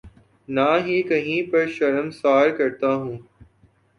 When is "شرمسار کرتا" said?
1.69-2.91